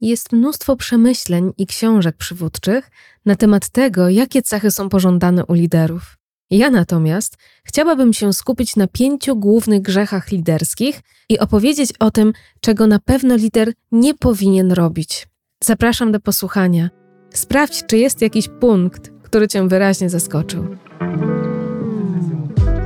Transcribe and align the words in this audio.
jest 0.00 0.32
mnóstwo 0.32 0.76
przemyśleń 0.76 1.52
i 1.58 1.66
książek 1.66 2.16
przywódczych 2.16 2.90
na 3.26 3.36
temat 3.36 3.68
tego, 3.68 4.08
jakie 4.08 4.42
cechy 4.42 4.70
są 4.70 4.88
pożądane 4.88 5.46
u 5.46 5.54
liderów. 5.54 6.16
Ja 6.50 6.70
natomiast 6.70 7.36
chciałabym 7.64 8.12
się 8.12 8.32
skupić 8.32 8.76
na 8.76 8.86
pięciu 8.86 9.36
głównych 9.36 9.82
grzechach 9.82 10.30
liderskich 10.30 11.00
i 11.28 11.38
opowiedzieć 11.38 11.92
o 11.98 12.10
tym, 12.10 12.32
czego 12.60 12.86
na 12.86 12.98
pewno 12.98 13.36
lider 13.36 13.72
nie 13.92 14.14
powinien 14.14 14.72
robić. 14.72 15.28
Zapraszam 15.64 16.12
do 16.12 16.20
posłuchania. 16.20 16.90
Sprawdź, 17.34 17.86
czy 17.86 17.98
jest 17.98 18.22
jakiś 18.22 18.48
punkt, 18.48 19.10
który 19.22 19.48
Cię 19.48 19.68
wyraźnie 19.68 20.10
zaskoczył. 20.10 20.76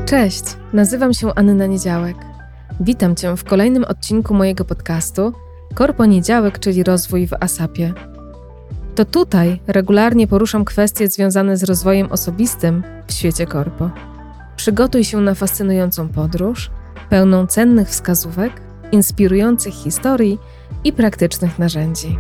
Cześć, 0.07 0.45
nazywam 0.73 1.15
się 1.15 1.35
Anna 1.35 1.67
Niedziałek. 1.67 2.17
Witam 2.81 3.17
Cię 3.17 3.37
w 3.37 3.45
kolejnym 3.45 3.85
odcinku 3.85 4.35
mojego 4.35 4.65
podcastu 4.65 5.33
Korponiedziałek, 5.75 6.59
czyli 6.59 6.83
rozwój 6.85 7.27
w 7.27 7.33
ASAPie. 7.41 7.93
To 8.95 9.05
tutaj 9.05 9.61
regularnie 9.67 10.27
poruszam 10.27 10.65
kwestie 10.65 11.09
związane 11.09 11.57
z 11.57 11.65
rozwojem 11.65 12.13
osobistym 12.13 12.83
w 13.07 13.13
świecie 13.13 13.47
korpo. 13.47 13.91
Przygotuj 14.57 15.05
się 15.05 15.21
na 15.21 15.35
fascynującą 15.35 16.09
podróż, 16.09 16.71
pełną 17.11 17.47
cennych 17.47 17.89
wskazówek, 17.89 18.53
inspirujących 18.93 19.75
historii 19.75 20.39
i 20.85 20.93
praktycznych 20.93 21.59
narzędzi. 21.59 22.19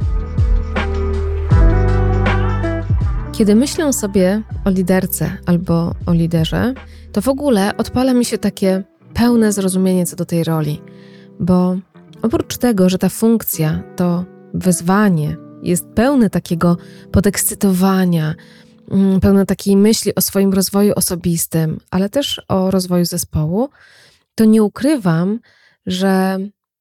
Kiedy 3.33 3.55
myślę 3.55 3.93
sobie 3.93 4.43
o 4.65 4.71
liderce 4.71 5.31
albo 5.47 5.95
o 6.07 6.13
liderze, 6.13 6.75
to 7.13 7.21
w 7.21 7.29
ogóle 7.29 7.77
odpala 7.77 8.15
mi 8.15 8.25
się 8.25 8.39
takie 8.39 8.83
pełne 9.15 9.53
zrozumienie 9.53 10.07
co 10.07 10.17
do 10.17 10.25
tej 10.25 10.45
roli, 10.45 10.83
bo 11.41 11.77
oprócz 12.25 12.57
tego, 12.57 12.89
że 12.89 12.99
ta 12.99 13.09
funkcja 13.09 13.83
to 13.97 14.25
wyzwanie, 14.55 15.37
jest 15.63 15.87
pełne 15.95 16.31
takiego 16.31 16.77
podekscytowania, 17.13 18.35
mm, 18.91 19.21
pełne 19.21 19.47
takiej 19.47 19.77
myśli 19.77 20.15
o 20.15 20.21
swoim 20.21 20.53
rozwoju 20.53 20.93
osobistym, 20.97 21.81
ale 21.91 22.09
też 22.09 22.43
o 22.49 22.71
rozwoju 22.71 23.05
zespołu, 23.05 23.69
to 24.35 24.45
nie 24.45 24.63
ukrywam, 24.63 25.41
że 25.87 26.39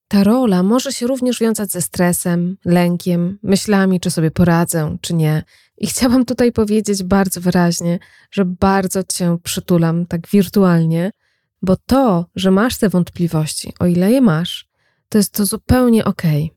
ta 0.07 0.23
rola 0.23 0.63
może 0.63 0.91
się 0.91 1.07
również 1.07 1.39
wiązać 1.39 1.71
ze 1.71 1.81
stresem, 1.81 2.57
lękiem, 2.65 3.39
myślami, 3.43 3.99
czy 3.99 4.11
sobie 4.11 4.31
poradzę, 4.31 4.97
czy 5.01 5.13
nie. 5.13 5.43
I 5.77 5.87
chciałam 5.87 6.25
tutaj 6.25 6.51
powiedzieć 6.51 7.03
bardzo 7.03 7.41
wyraźnie, 7.41 7.99
że 8.31 8.45
bardzo 8.45 9.03
Cię 9.03 9.37
przytulam 9.43 10.05
tak 10.05 10.27
wirtualnie, 10.27 11.11
bo 11.61 11.75
to, 11.85 12.25
że 12.35 12.51
masz 12.51 12.77
te 12.77 12.89
wątpliwości, 12.89 13.73
o 13.79 13.85
ile 13.85 14.11
je 14.11 14.21
masz, 14.21 14.72
to 15.13 15.17
jest 15.17 15.33
to 15.33 15.45
zupełnie. 15.45 16.05
Okay. 16.05 16.49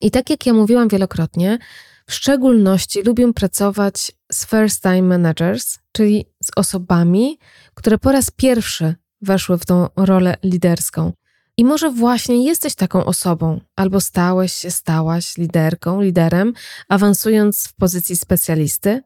I 0.00 0.10
tak 0.10 0.30
jak 0.30 0.46
ja 0.46 0.52
mówiłam 0.52 0.88
wielokrotnie, 0.88 1.58
w 2.06 2.14
szczególności 2.14 3.02
lubię 3.02 3.32
pracować 3.32 4.12
z 4.32 4.46
first 4.46 4.82
time 4.82 5.02
managers, 5.02 5.78
czyli 5.92 6.26
z 6.42 6.50
osobami, 6.56 7.38
które 7.74 7.98
po 7.98 8.12
raz 8.12 8.30
pierwszy 8.30 8.94
weszły 9.20 9.58
w 9.58 9.66
tą 9.66 9.88
rolę 9.96 10.36
liderską. 10.42 11.12
I 11.56 11.64
może 11.64 11.90
właśnie 11.90 12.44
jesteś 12.44 12.74
taką 12.74 13.04
osobą, 13.04 13.60
albo 13.76 14.00
stałeś 14.00 14.52
się, 14.52 14.70
stałaś 14.70 15.36
liderką, 15.36 16.00
liderem, 16.00 16.52
awansując 16.88 17.68
w 17.68 17.74
pozycji 17.74 18.16
specjalisty. 18.16 19.02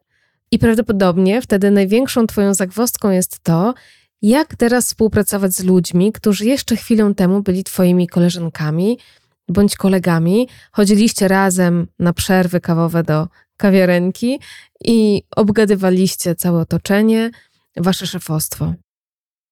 I 0.51 0.59
prawdopodobnie 0.59 1.41
wtedy 1.41 1.71
największą 1.71 2.27
Twoją 2.27 2.53
zagwostką 2.53 3.09
jest 3.09 3.39
to, 3.39 3.73
jak 4.21 4.55
teraz 4.55 4.85
współpracować 4.85 5.53
z 5.53 5.63
ludźmi, 5.63 6.11
którzy 6.11 6.45
jeszcze 6.45 6.75
chwilę 6.75 7.13
temu 7.15 7.41
byli 7.41 7.63
Twoimi 7.63 8.07
koleżankami 8.07 8.99
bądź 9.47 9.75
kolegami, 9.75 10.47
chodziliście 10.71 11.27
razem 11.27 11.87
na 11.99 12.13
przerwy 12.13 12.61
kawowe 12.61 13.03
do 13.03 13.27
kawiarenki 13.57 14.39
i 14.85 15.23
obgadywaliście 15.35 16.35
całe 16.35 16.59
otoczenie, 16.59 17.31
Wasze 17.77 18.07
szefostwo. 18.07 18.73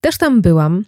Też 0.01 0.17
tam 0.17 0.41
byłam, 0.41 0.85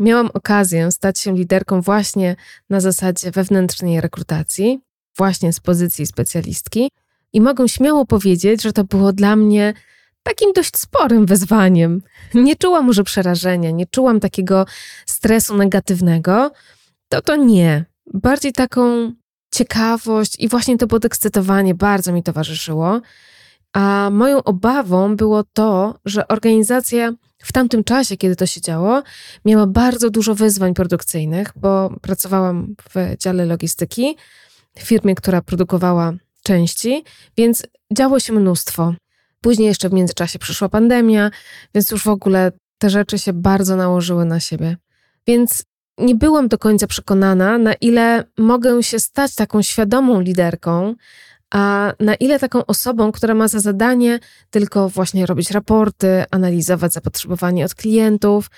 Miałam 0.00 0.30
okazję 0.34 0.92
stać 0.92 1.18
się 1.18 1.34
liderką 1.34 1.80
właśnie 1.80 2.36
na 2.70 2.80
zasadzie 2.80 3.30
wewnętrznej 3.30 4.00
rekrutacji, 4.00 4.80
właśnie 5.16 5.52
z 5.52 5.60
pozycji 5.60 6.06
specjalistki, 6.06 6.90
i 7.32 7.40
mogę 7.40 7.68
śmiało 7.68 8.06
powiedzieć, 8.06 8.62
że 8.62 8.72
to 8.72 8.84
było 8.84 9.12
dla 9.12 9.36
mnie 9.36 9.74
takim 10.24 10.52
dość 10.52 10.78
sporym 10.78 11.26
wyzwaniem. 11.26 12.02
Nie 12.34 12.56
czułam 12.56 12.86
może 12.86 13.04
przerażenia, 13.04 13.70
nie 13.70 13.86
czułam 13.86 14.20
takiego 14.20 14.66
stresu 15.06 15.56
negatywnego. 15.56 16.52
To 17.08 17.22
to 17.22 17.36
nie. 17.36 17.84
Bardziej 18.14 18.52
taką 18.52 19.12
ciekawość 19.54 20.36
i 20.40 20.48
właśnie 20.48 20.78
to 20.78 20.86
podekscytowanie 20.86 21.74
bardzo 21.74 22.12
mi 22.12 22.22
towarzyszyło. 22.22 23.00
A 23.72 24.08
moją 24.12 24.42
obawą 24.42 25.16
było 25.16 25.44
to, 25.52 25.98
że 26.04 26.28
organizacja 26.28 27.12
w 27.42 27.52
tamtym 27.52 27.84
czasie, 27.84 28.16
kiedy 28.16 28.36
to 28.36 28.46
się 28.46 28.60
działo, 28.60 29.02
miała 29.44 29.66
bardzo 29.66 30.10
dużo 30.10 30.34
wyzwań 30.34 30.74
produkcyjnych, 30.74 31.52
bo 31.56 31.90
pracowałam 32.02 32.74
w 32.94 33.16
dziale 33.18 33.46
logistyki, 33.46 34.16
w 34.78 34.82
firmie, 34.82 35.14
która 35.14 35.42
produkowała 35.42 36.12
części, 36.42 37.04
więc 37.36 37.62
działo 37.92 38.20
się 38.20 38.32
mnóstwo. 38.32 38.94
Później 39.44 39.68
jeszcze 39.68 39.88
w 39.88 39.92
międzyczasie 39.92 40.38
przyszła 40.38 40.68
pandemia, 40.68 41.30
więc 41.74 41.90
już 41.90 42.02
w 42.04 42.08
ogóle 42.08 42.52
te 42.78 42.90
rzeczy 42.90 43.18
się 43.18 43.32
bardzo 43.32 43.76
nałożyły 43.76 44.24
na 44.24 44.40
siebie. 44.40 44.76
Więc 45.26 45.64
nie 45.98 46.14
byłam 46.14 46.48
do 46.48 46.58
końca 46.58 46.86
przekonana, 46.86 47.58
na 47.58 47.74
ile 47.74 48.24
mogę 48.38 48.82
się 48.82 48.98
stać 48.98 49.34
taką 49.34 49.62
świadomą 49.62 50.20
liderką, 50.20 50.94
a 51.50 51.92
na 52.00 52.14
ile 52.14 52.38
taką 52.38 52.66
osobą, 52.66 53.12
która 53.12 53.34
ma 53.34 53.48
za 53.48 53.60
zadanie 53.60 54.18
tylko 54.50 54.88
właśnie 54.88 55.26
robić 55.26 55.50
raporty, 55.50 56.24
analizować 56.30 56.92
zapotrzebowanie 56.92 57.64
od 57.64 57.74
klientów 57.74 58.50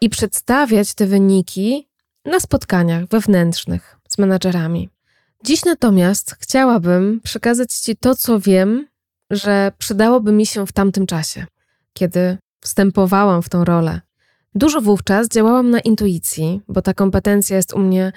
i 0.00 0.08
przedstawiać 0.08 0.94
te 0.94 1.06
wyniki 1.06 1.88
na 2.24 2.40
spotkaniach 2.40 3.06
wewnętrznych 3.06 3.96
z 4.08 4.18
menadżerami. 4.18 4.88
Dziś 5.44 5.64
natomiast 5.64 6.36
chciałabym 6.40 7.20
przekazać 7.24 7.72
Ci 7.72 7.96
to, 7.96 8.16
co 8.16 8.40
wiem, 8.40 8.91
że 9.32 9.72
przydałoby 9.78 10.32
mi 10.32 10.46
się 10.46 10.66
w 10.66 10.72
tamtym 10.72 11.06
czasie, 11.06 11.46
kiedy 11.92 12.38
wstępowałam 12.60 13.42
w 13.42 13.48
tą 13.48 13.64
rolę. 13.64 14.00
Dużo 14.54 14.80
wówczas 14.80 15.28
działałam 15.28 15.70
na 15.70 15.80
intuicji, 15.80 16.60
bo 16.68 16.82
ta 16.82 16.94
kompetencja 16.94 17.56
jest 17.56 17.72
u 17.72 17.78
mnie, 17.78 18.12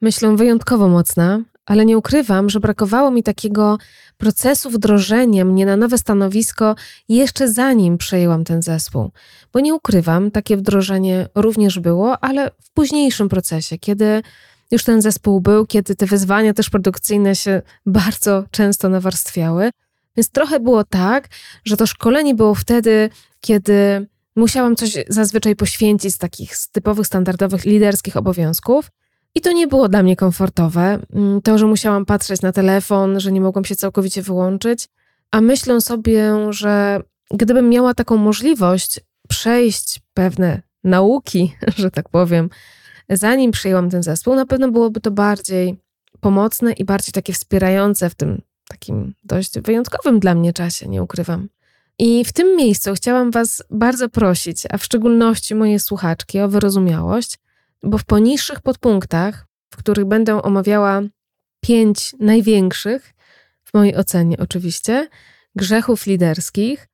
myślę, 0.00 0.36
wyjątkowo 0.36 0.88
mocna, 0.88 1.40
ale 1.66 1.84
nie 1.84 1.98
ukrywam, 1.98 2.50
że 2.50 2.60
brakowało 2.60 3.10
mi 3.10 3.22
takiego 3.22 3.78
procesu 4.16 4.70
wdrożenia 4.70 5.44
mnie 5.44 5.66
na 5.66 5.76
nowe 5.76 5.98
stanowisko 5.98 6.74
jeszcze 7.08 7.52
zanim 7.52 7.98
przejęłam 7.98 8.44
ten 8.44 8.62
zespół. 8.62 9.10
Bo 9.52 9.60
nie 9.60 9.74
ukrywam, 9.74 10.30
takie 10.30 10.56
wdrożenie 10.56 11.28
również 11.34 11.78
było, 11.78 12.24
ale 12.24 12.50
w 12.60 12.70
późniejszym 12.70 13.28
procesie, 13.28 13.78
kiedy 13.78 14.22
już 14.70 14.84
ten 14.84 15.02
zespół 15.02 15.40
był, 15.40 15.66
kiedy 15.66 15.94
te 15.94 16.06
wyzwania 16.06 16.54
też 16.54 16.70
produkcyjne 16.70 17.36
się 17.36 17.62
bardzo 17.86 18.44
często 18.50 18.88
nawarstwiały. 18.88 19.70
Więc 20.16 20.30
trochę 20.30 20.60
było 20.60 20.84
tak, 20.84 21.28
że 21.64 21.76
to 21.76 21.86
szkolenie 21.86 22.34
było 22.34 22.54
wtedy, 22.54 23.10
kiedy 23.40 24.06
musiałam 24.36 24.76
coś 24.76 24.98
zazwyczaj 25.08 25.56
poświęcić 25.56 26.14
z 26.14 26.18
takich 26.18 26.52
typowych, 26.72 27.06
standardowych, 27.06 27.64
liderskich 27.64 28.16
obowiązków. 28.16 28.90
I 29.34 29.40
to 29.40 29.52
nie 29.52 29.66
było 29.66 29.88
dla 29.88 30.02
mnie 30.02 30.16
komfortowe. 30.16 30.98
Mm, 31.14 31.42
to, 31.42 31.58
że 31.58 31.66
musiałam 31.66 32.04
patrzeć 32.04 32.42
na 32.42 32.52
telefon, 32.52 33.20
że 33.20 33.32
nie 33.32 33.40
mogłam 33.40 33.64
się 33.64 33.76
całkowicie 33.76 34.22
wyłączyć, 34.22 34.88
a 35.30 35.40
myślę 35.40 35.80
sobie, 35.80 36.34
że 36.50 37.00
gdybym 37.30 37.68
miała 37.68 37.94
taką 37.94 38.16
możliwość 38.16 39.00
przejść 39.28 40.00
pewne 40.14 40.62
nauki, 40.84 41.54
że 41.76 41.90
tak 41.90 42.08
powiem, 42.08 42.50
zanim 43.08 43.50
przyjęłam 43.50 43.90
ten 43.90 44.02
zespół, 44.02 44.34
na 44.34 44.46
pewno 44.46 44.70
byłoby 44.70 45.00
to 45.00 45.10
bardziej 45.10 45.80
pomocne 46.20 46.72
i 46.72 46.84
bardziej 46.84 47.12
takie 47.12 47.32
wspierające 47.32 48.10
w 48.10 48.14
tym 48.14 48.42
takim 48.68 49.14
dość 49.24 49.60
wyjątkowym 49.60 50.20
dla 50.20 50.34
mnie 50.34 50.52
czasie, 50.52 50.88
nie 50.88 51.02
ukrywam. 51.02 51.48
I 51.98 52.24
w 52.24 52.32
tym 52.32 52.56
miejscu 52.56 52.94
chciałam 52.94 53.30
Was 53.30 53.62
bardzo 53.70 54.08
prosić, 54.08 54.62
a 54.70 54.78
w 54.78 54.84
szczególności 54.84 55.54
moje 55.54 55.80
słuchaczki, 55.80 56.40
o 56.40 56.48
wyrozumiałość, 56.48 57.38
bo 57.82 57.98
w 57.98 58.04
poniższych 58.04 58.60
podpunktach, 58.60 59.46
w 59.70 59.76
których 59.76 60.04
będę 60.04 60.42
omawiała 60.42 61.02
pięć 61.60 62.14
największych, 62.20 63.14
w 63.64 63.74
mojej 63.74 63.96
ocenie 63.96 64.36
oczywiście, 64.38 65.08
grzechów 65.56 66.06
liderskich, 66.06 66.88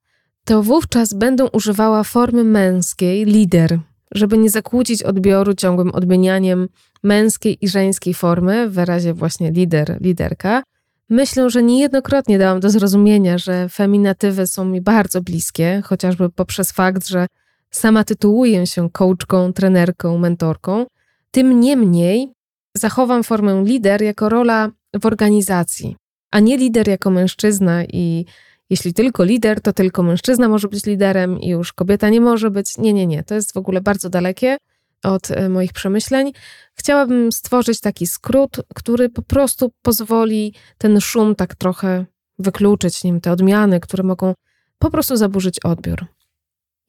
to 0.45 0.63
wówczas 0.63 1.13
będę 1.13 1.49
używała 1.49 2.03
formy 2.03 2.43
męskiej 2.43 3.25
lider, 3.25 3.79
żeby 4.11 4.37
nie 4.37 4.49
zakłócić 4.49 5.03
odbioru 5.03 5.53
ciągłym 5.53 5.91
odmienianiem 5.91 6.67
męskiej 7.03 7.57
i 7.61 7.67
żeńskiej 7.67 8.13
formy 8.13 8.69
w 8.69 8.73
wyrazie 8.73 9.13
właśnie 9.13 9.51
lider, 9.51 9.97
liderka. 10.01 10.63
Myślę, 11.09 11.49
że 11.49 11.63
niejednokrotnie 11.63 12.37
dałam 12.37 12.59
do 12.59 12.69
zrozumienia, 12.69 13.37
że 13.37 13.69
feminatywy 13.69 14.47
są 14.47 14.65
mi 14.65 14.81
bardzo 14.81 15.21
bliskie, 15.21 15.81
chociażby 15.85 16.29
poprzez 16.29 16.71
fakt, 16.71 17.07
że 17.07 17.27
sama 17.71 18.03
tytułuję 18.03 18.67
się 18.67 18.89
coachką, 18.89 19.53
trenerką, 19.53 20.17
mentorką, 20.17 20.85
tym 21.31 21.59
niemniej 21.59 22.33
zachowam 22.77 23.23
formę 23.23 23.63
lider 23.65 24.01
jako 24.01 24.29
rola 24.29 24.71
w 25.01 25.05
organizacji, 25.05 25.95
a 26.31 26.39
nie 26.39 26.57
lider 26.57 26.87
jako 26.87 27.09
mężczyzna 27.09 27.83
i 27.85 28.25
jeśli 28.69 28.93
tylko 28.93 29.23
lider, 29.23 29.61
to 29.61 29.73
tylko 29.73 30.03
mężczyzna 30.03 30.49
może 30.49 30.67
być 30.67 30.85
liderem 30.85 31.39
i 31.39 31.49
już 31.49 31.73
kobieta 31.73 32.09
nie 32.09 32.21
może 32.21 32.51
być. 32.51 32.77
Nie, 32.77 32.93
nie, 32.93 33.07
nie. 33.07 33.23
To 33.23 33.35
jest 33.35 33.53
w 33.53 33.57
ogóle 33.57 33.81
bardzo 33.81 34.09
dalekie 34.09 34.57
od 35.03 35.31
e, 35.31 35.49
moich 35.49 35.73
przemyśleń. 35.73 36.31
Chciałabym 36.75 37.31
stworzyć 37.31 37.79
taki 37.81 38.07
skrót, 38.07 38.57
który 38.75 39.09
po 39.09 39.21
prostu 39.21 39.71
pozwoli 39.81 40.53
ten 40.77 41.01
szum 41.01 41.35
tak 41.35 41.55
trochę 41.55 42.05
wykluczyć, 42.39 43.03
nim 43.03 43.21
te 43.21 43.31
odmiany, 43.31 43.79
które 43.79 44.03
mogą 44.03 44.33
po 44.79 44.91
prostu 44.91 45.17
zaburzyć 45.17 45.59
odbiór. 45.59 46.05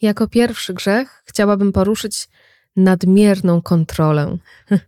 Jako 0.03 0.29
pierwszy 0.29 0.75
grzech 0.75 1.23
chciałabym 1.27 1.73
poruszyć 1.73 2.29
nadmierną 2.77 3.63
kontrolę. 3.63 4.39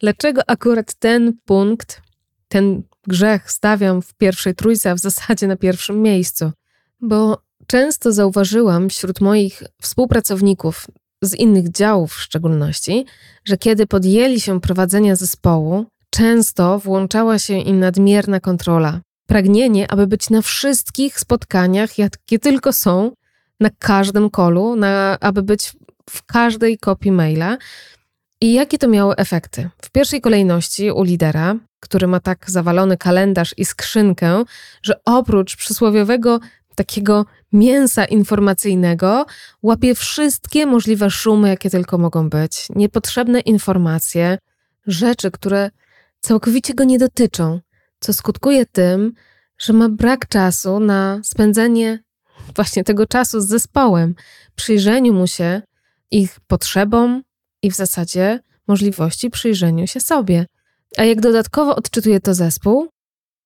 Dlaczego 0.00 0.42
akurat 0.46 0.94
ten 0.94 1.38
punkt, 1.44 2.02
ten 2.48 2.82
grzech 3.06 3.50
stawiam 3.50 4.02
w 4.02 4.14
pierwszej 4.14 4.54
trójce, 4.54 4.90
a 4.90 4.94
w 4.94 4.98
zasadzie 4.98 5.46
na 5.46 5.56
pierwszym 5.56 6.02
miejscu? 6.02 6.52
Bo 7.00 7.42
często 7.66 8.12
zauważyłam 8.12 8.88
wśród 8.88 9.20
moich 9.20 9.62
współpracowników 9.82 10.86
z 11.22 11.34
innych 11.34 11.72
działów 11.72 12.12
w 12.12 12.20
szczególności, 12.20 13.06
że 13.44 13.56
kiedy 13.56 13.86
podjęli 13.86 14.40
się 14.40 14.60
prowadzenia 14.60 15.16
zespołu, 15.16 15.86
często 16.10 16.78
włączała 16.78 17.38
się 17.38 17.58
im 17.58 17.80
nadmierna 17.80 18.40
kontrola. 18.40 19.00
Pragnienie, 19.26 19.90
aby 19.90 20.06
być 20.06 20.30
na 20.30 20.42
wszystkich 20.42 21.20
spotkaniach, 21.20 21.98
jakie 21.98 22.38
tylko 22.38 22.72
są, 22.72 23.12
na 23.60 23.70
każdym 23.78 24.30
kolu, 24.30 24.76
na, 24.76 25.16
aby 25.20 25.42
być 25.42 25.72
w 26.10 26.22
każdej 26.26 26.78
kopii 26.78 27.12
maila. 27.12 27.58
I 28.40 28.52
jakie 28.52 28.78
to 28.78 28.88
miało 28.88 29.18
efekty? 29.18 29.70
W 29.82 29.90
pierwszej 29.90 30.20
kolejności 30.20 30.90
u 30.90 31.02
lidera, 31.02 31.56
który 31.80 32.06
ma 32.06 32.20
tak 32.20 32.50
zawalony 32.50 32.96
kalendarz 32.96 33.54
i 33.56 33.64
skrzynkę, 33.64 34.44
że 34.82 35.00
oprócz 35.04 35.56
przysłowiowego 35.56 36.40
takiego 36.74 37.26
mięsa 37.52 38.04
informacyjnego 38.04 39.26
łapie 39.62 39.94
wszystkie 39.94 40.66
możliwe 40.66 41.10
szumy, 41.10 41.48
jakie 41.48 41.70
tylko 41.70 41.98
mogą 41.98 42.30
być, 42.30 42.68
niepotrzebne 42.74 43.40
informacje, 43.40 44.38
rzeczy, 44.86 45.30
które 45.30 45.70
całkowicie 46.20 46.74
go 46.74 46.84
nie 46.84 46.98
dotyczą, 46.98 47.60
co 48.00 48.12
skutkuje 48.12 48.66
tym, 48.66 49.12
że 49.58 49.72
ma 49.72 49.88
brak 49.88 50.28
czasu 50.28 50.80
na 50.80 51.20
spędzenie 51.24 51.98
właśnie 52.56 52.84
tego 52.84 53.06
czasu 53.06 53.40
z 53.40 53.48
zespołem, 53.48 54.14
przyjrzeniu 54.54 55.14
mu 55.14 55.26
się 55.26 55.62
ich 56.10 56.40
potrzebom 56.46 57.22
i 57.62 57.70
w 57.70 57.74
zasadzie 57.74 58.40
możliwości 58.68 59.30
przyjrzeniu 59.30 59.86
się 59.86 60.00
sobie. 60.00 60.46
A 60.96 61.04
jak 61.04 61.20
dodatkowo 61.20 61.76
odczytuje 61.76 62.20
to 62.20 62.34
zespół, 62.34 62.88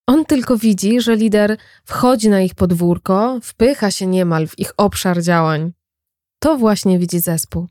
on 0.07 0.25
tylko 0.25 0.57
widzi, 0.57 1.01
że 1.01 1.17
lider 1.17 1.57
wchodzi 1.85 2.29
na 2.29 2.41
ich 2.41 2.55
podwórko, 2.55 3.39
wpycha 3.43 3.91
się 3.91 4.07
niemal 4.07 4.47
w 4.47 4.59
ich 4.59 4.73
obszar 4.77 5.23
działań. 5.23 5.73
To 6.39 6.57
właśnie 6.57 6.99
widzi 6.99 7.21
zespół. 7.21 7.67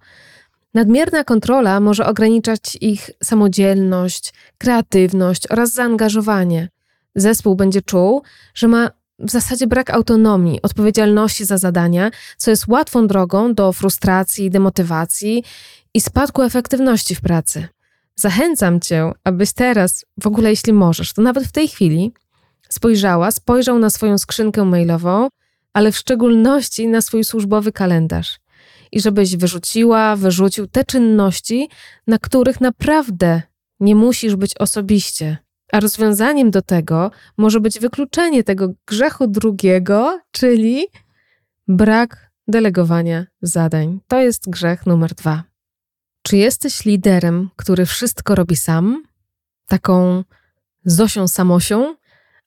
Nadmierna 0.74 1.24
kontrola 1.24 1.80
może 1.80 2.06
ograniczać 2.06 2.78
ich 2.82 3.10
samodzielność, 3.24 4.34
kreatywność 4.58 5.52
oraz 5.52 5.72
zaangażowanie. 5.74 6.70
Zespół 7.16 7.56
będzie 7.56 7.82
czuł, 7.82 8.24
że 8.54 8.68
ma 8.68 8.90
w 9.20 9.32
zasadzie 9.32 9.68
brak 9.68 9.90
autonomii, 9.90 10.62
odpowiedzialności 10.62 11.46
za 11.46 11.58
zadania, 11.58 12.12
co 12.38 12.52
jest 12.52 12.68
łatwą 12.68 13.08
drogą 13.08 13.54
do 13.54 13.74
frustracji, 13.74 14.50
demotywacji 14.50 15.44
i 15.94 16.02
spadku 16.02 16.42
efektywności 16.42 17.16
w 17.16 17.22
pracy. 17.22 17.68
Zachęcam 18.16 18.80
cię, 18.80 19.12
abyś 19.24 19.54
teraz, 19.54 20.06
w 20.22 20.28
ogóle 20.28 20.50
jeśli 20.50 20.74
możesz, 20.74 21.14
to 21.14 21.22
nawet 21.22 21.44
w 21.44 21.52
tej 21.52 21.68
chwili, 21.68 22.14
spojrzała, 22.76 23.32
spojrzał 23.32 23.80
na 23.80 23.90
swoją 23.90 24.18
skrzynkę 24.18 24.66
mailową, 24.66 25.28
ale 25.74 25.92
w 25.92 25.98
szczególności 25.98 26.88
na 26.88 27.02
swój 27.02 27.24
służbowy 27.24 27.72
kalendarz. 27.72 28.40
I 28.92 29.02
żebyś 29.02 29.36
wyrzuciła, 29.36 30.16
wyrzucił 30.16 30.68
te 30.68 30.84
czynności, 30.84 31.70
na 32.08 32.20
których 32.20 32.62
naprawdę 32.62 33.42
nie 33.80 33.96
musisz 33.96 34.36
być 34.36 34.58
osobiście. 34.58 35.38
A 35.72 35.80
rozwiązaniem 35.80 36.52
do 36.52 36.62
tego 36.62 37.12
może 37.38 37.60
być 37.60 37.80
wykluczenie 37.80 38.44
tego 38.44 38.74
grzechu 38.88 39.28
drugiego, 39.28 40.20
czyli 40.32 40.88
brak 41.68 42.32
delegowania 42.48 43.26
zadań. 43.42 44.00
To 44.08 44.20
jest 44.22 44.50
grzech 44.50 44.86
numer 44.86 45.14
dwa. 45.14 45.44
Czy 46.22 46.38
jesteś 46.38 46.86
liderem, 46.86 47.50
który 47.56 47.86
wszystko 47.86 48.36
robi 48.36 48.56
sam? 48.56 49.04
Taką 49.68 50.24
Zosią 50.86 51.28
Samosią? 51.28 51.96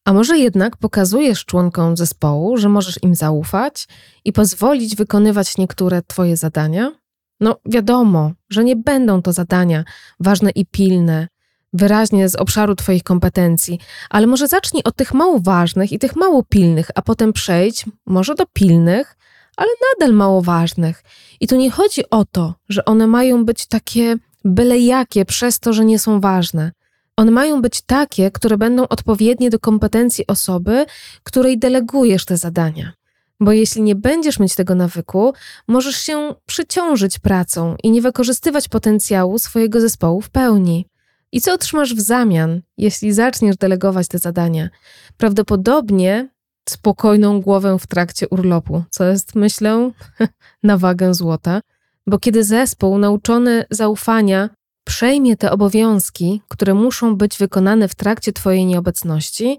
A 0.08 0.12
może 0.12 0.38
jednak 0.38 0.76
pokazujesz 0.76 1.44
członkom 1.44 1.96
zespołu, 1.96 2.56
że 2.56 2.68
możesz 2.68 3.02
im 3.02 3.14
zaufać 3.14 3.88
i 4.24 4.32
pozwolić 4.32 4.96
wykonywać 4.96 5.56
niektóre 5.56 6.02
Twoje 6.02 6.36
zadania? 6.36 6.92
No, 7.40 7.56
wiadomo, 7.66 8.32
że 8.50 8.64
nie 8.64 8.76
będą 8.76 9.22
to 9.22 9.32
zadania 9.32 9.84
ważne 10.20 10.50
i 10.50 10.66
pilne, 10.66 11.28
wyraźnie 11.72 12.28
z 12.28 12.36
obszaru 12.36 12.74
Twoich 12.74 13.02
kompetencji, 13.02 13.80
ale 14.10 14.26
może 14.26 14.48
zacznij 14.48 14.82
od 14.84 14.96
tych 14.96 15.14
mało 15.14 15.40
ważnych 15.40 15.92
i 15.92 15.98
tych 15.98 16.16
mało 16.16 16.42
pilnych, 16.42 16.90
a 16.94 17.02
potem 17.02 17.32
przejdź 17.32 17.84
może 18.06 18.34
do 18.34 18.46
pilnych, 18.46 19.16
ale 19.56 19.68
nadal 19.92 20.14
mało 20.16 20.42
ważnych. 20.42 21.02
I 21.40 21.46
tu 21.46 21.56
nie 21.56 21.70
chodzi 21.70 22.10
o 22.10 22.24
to, 22.24 22.54
że 22.68 22.84
one 22.84 23.06
mają 23.06 23.44
być 23.44 23.66
takie 23.66 24.16
byle 24.44 24.78
jakie 24.78 25.24
przez 25.24 25.60
to, 25.60 25.72
że 25.72 25.84
nie 25.84 25.98
są 25.98 26.20
ważne. 26.20 26.72
One 27.18 27.30
mają 27.30 27.62
być 27.62 27.82
takie, 27.82 28.30
które 28.30 28.58
będą 28.58 28.88
odpowiednie 28.88 29.50
do 29.50 29.58
kompetencji 29.58 30.26
osoby, 30.26 30.86
której 31.22 31.58
delegujesz 31.58 32.24
te 32.24 32.36
zadania. 32.36 32.92
Bo 33.40 33.52
jeśli 33.52 33.82
nie 33.82 33.94
będziesz 33.94 34.38
mieć 34.38 34.54
tego 34.54 34.74
nawyku, 34.74 35.34
możesz 35.68 35.96
się 35.96 36.34
przyciążyć 36.46 37.18
pracą 37.18 37.76
i 37.82 37.90
nie 37.90 38.02
wykorzystywać 38.02 38.68
potencjału 38.68 39.38
swojego 39.38 39.80
zespołu 39.80 40.20
w 40.20 40.30
pełni. 40.30 40.86
I 41.32 41.40
co 41.40 41.52
otrzymasz 41.52 41.94
w 41.94 42.00
zamian, 42.00 42.60
jeśli 42.76 43.12
zaczniesz 43.12 43.56
delegować 43.56 44.08
te 44.08 44.18
zadania? 44.18 44.68
Prawdopodobnie 45.16 46.28
spokojną 46.68 47.40
głowę 47.40 47.78
w 47.78 47.86
trakcie 47.86 48.28
urlopu, 48.28 48.82
co 48.90 49.04
jest, 49.04 49.34
myślę, 49.34 49.90
na 50.62 50.78
wagę 50.78 51.14
złota, 51.14 51.60
bo 52.06 52.18
kiedy 52.18 52.44
zespół 52.44 52.98
nauczony 52.98 53.64
zaufania 53.70 54.50
przejmie 54.88 55.36
te 55.36 55.50
obowiązki, 55.50 56.42
które 56.48 56.74
muszą 56.74 57.16
być 57.16 57.38
wykonane 57.38 57.88
w 57.88 57.94
trakcie 57.94 58.32
Twojej 58.32 58.66
nieobecności, 58.66 59.58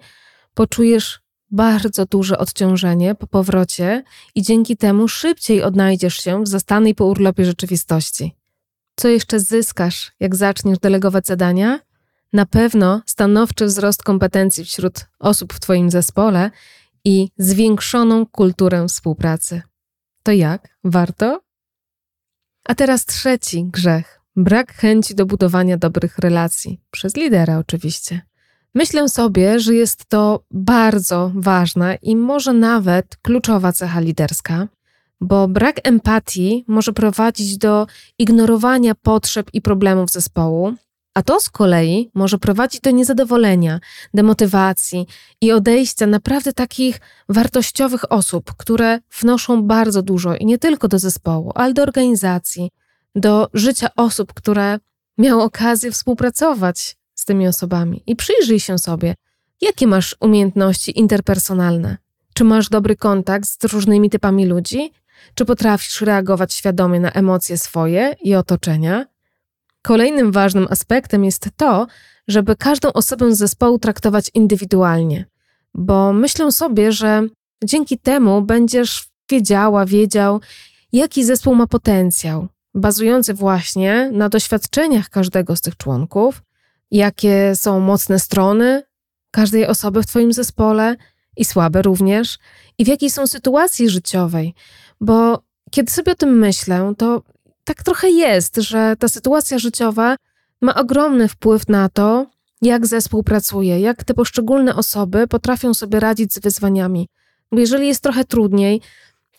poczujesz 0.54 1.20
bardzo 1.52 2.06
duże 2.06 2.38
odciążenie 2.38 3.16
po 3.16 3.28
powrocie 3.28 4.04
i 4.36 4.42
dzięki 4.42 4.78
temu 4.78 5.08
szybciej 5.08 5.64
odnajdziesz 5.64 6.18
się 6.18 6.44
w 6.44 6.48
zastanej 6.48 6.96
po 6.96 7.06
urlopie 7.06 7.46
rzeczywistości. 7.46 8.36
Co 8.96 9.08
jeszcze 9.08 9.40
zyskasz, 9.40 10.12
jak 10.20 10.36
zaczniesz 10.36 10.80
delegować 10.80 11.28
zadania? 11.28 11.80
Na 12.34 12.46
pewno 12.46 13.02
stanowczy 13.06 13.66
wzrost 13.66 14.04
kompetencji 14.04 14.66
wśród 14.66 15.06
osób 15.20 15.54
w 15.54 15.60
Twoim 15.60 15.90
zespole 15.90 16.52
i 17.06 17.30
zwiększoną 17.38 18.26
kulturę 18.26 18.88
współpracy. 18.88 19.62
To 20.24 20.32
jak? 20.32 20.78
Warto? 20.84 21.42
A 22.66 22.76
teraz 22.76 23.06
trzeci 23.06 23.66
grzech 23.66 24.19
brak 24.44 24.74
chęci 24.74 25.16
do 25.16 25.26
budowania 25.26 25.78
dobrych 25.78 26.18
relacji, 26.18 26.80
przez 26.92 27.16
lidera 27.16 27.58
oczywiście. 27.58 28.22
Myślę 28.76 29.10
sobie, 29.10 29.60
że 29.60 29.76
jest 29.76 30.06
to 30.06 30.44
bardzo 30.52 31.32
ważna 31.36 31.96
i 31.96 32.16
może 32.16 32.54
nawet 32.54 33.18
kluczowa 33.22 33.72
cecha 33.72 34.00
liderska, 34.00 34.68
bo 35.22 35.48
brak 35.48 35.88
empatii 35.88 36.66
może 36.68 36.94
prowadzić 36.94 37.58
do 37.58 37.88
ignorowania 38.20 38.96
potrzeb 38.96 39.50
i 39.54 39.62
problemów 39.62 40.12
zespołu, 40.12 40.74
a 41.14 41.24
to 41.24 41.40
z 41.40 41.50
kolei 41.50 42.12
może 42.14 42.38
prowadzić 42.38 42.82
do 42.82 42.92
niezadowolenia, 42.92 43.80
demotywacji 44.14 45.08
i 45.42 45.52
odejścia 45.52 46.08
naprawdę 46.08 46.54
takich 46.54 47.00
wartościowych 47.30 48.12
osób, 48.12 48.54
które 48.58 49.00
wnoszą 49.22 49.64
bardzo 49.64 50.02
dużo 50.02 50.36
i 50.36 50.46
nie 50.46 50.58
tylko 50.58 50.88
do 50.88 51.00
zespołu, 51.00 51.52
ale 51.56 51.74
do 51.74 51.84
organizacji, 51.84 52.70
do 53.20 53.50
życia 53.54 53.90
osób, 53.96 54.34
które 54.34 54.80
miały 55.18 55.44
okazję 55.44 55.92
współpracować 55.92 56.98
z 57.16 57.26
tymi 57.26 57.48
osobami. 57.48 58.04
I 58.08 58.16
przyjrzyj 58.16 58.60
się 58.60 58.78
sobie, 58.78 59.16
jakie 59.62 59.88
masz 59.88 60.16
umiejętności 60.20 61.00
interpersonalne. 61.00 61.98
Czy 62.34 62.44
masz 62.44 62.70
dobry 62.70 62.96
kontakt 62.96 63.48
z 63.48 63.74
różnymi 63.74 64.10
typami 64.10 64.46
ludzi? 64.46 64.92
Czy 65.36 65.46
potrafisz 65.46 66.02
reagować 66.02 66.54
świadomie 66.54 67.00
na 67.00 67.12
emocje 67.12 67.58
swoje 67.58 68.16
i 68.24 68.36
otoczenia? 68.36 69.06
Kolejnym 69.82 70.32
ważnym 70.32 70.68
aspektem 70.70 71.26
jest 71.26 71.50
to, 71.58 71.88
żeby 72.28 72.56
każdą 72.56 72.94
osobę 72.94 73.36
z 73.36 73.38
zespołu 73.38 73.80
traktować 73.80 74.32
indywidualnie, 74.34 75.26
bo 75.74 76.14
myślę 76.14 76.52
sobie, 76.52 76.92
że 76.92 77.28
dzięki 77.64 77.98
temu 77.98 78.42
będziesz 78.42 79.10
wiedziała, 79.30 79.86
wiedział, 79.86 80.42
jaki 80.92 81.24
zespół 81.24 81.56
ma 81.56 81.68
potencjał, 81.68 82.48
bazujący 82.80 83.34
właśnie 83.34 84.10
na 84.14 84.30
doświadczeniach 84.30 85.10
każdego 85.10 85.56
z 85.56 85.62
tych 85.62 85.78
członków, 85.78 86.42
jakie 86.92 87.56
są 87.56 87.80
mocne 87.80 88.20
strony, 88.20 88.84
każdej 89.32 89.68
osoby 89.68 90.04
w 90.04 90.06
Twoim 90.06 90.34
zespole 90.34 90.96
i 91.38 91.46
słabe 91.46 91.82
również, 91.82 92.38
i 92.78 92.86
w 92.86 92.88
jakiej 92.88 93.10
są 93.10 93.28
sytuacji 93.28 93.90
życiowej, 93.90 94.54
bo 95.02 95.44
kiedy 95.72 95.92
sobie 95.92 96.12
o 96.12 96.16
tym 96.16 96.40
myślę, 96.40 96.94
to 96.98 97.24
tak 97.64 97.84
trochę 97.84 98.10
jest, 98.10 98.56
że 98.56 98.96
ta 99.00 99.08
sytuacja 99.08 99.60
życiowa 99.60 100.16
ma 100.62 100.76
ogromny 100.76 101.28
wpływ 101.28 101.68
na 101.70 101.90
to, 101.90 102.28
jak 102.62 102.88
zespół 102.88 103.24
pracuje, 103.24 103.80
jak 103.80 104.04
te 104.04 104.14
poszczególne 104.14 104.76
osoby 104.76 105.28
potrafią 105.28 105.74
sobie 105.74 106.00
radzić 106.00 106.34
z 106.34 106.40
wyzwaniami. 106.40 107.08
Bo 107.52 107.60
jeżeli 107.60 107.88
jest 107.88 108.04
trochę 108.04 108.26
trudniej, 108.26 108.82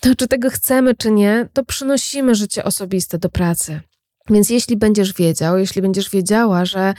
to 0.01 0.15
czy 0.15 0.29
tego 0.29 0.51
chcemy, 0.51 0.95
czy 0.95 1.11
nie, 1.11 1.49
to 1.53 1.65
przynosimy 1.65 2.35
życie 2.35 2.65
osobiste 2.65 3.19
do 3.19 3.29
pracy. 3.29 3.81
Więc 4.31 4.51
jeśli 4.51 4.77
będziesz 4.77 5.15
wiedział, 5.15 5.59
jeśli 5.59 5.83
będziesz 5.83 6.11
wiedziała, 6.11 6.65
że 6.65 6.95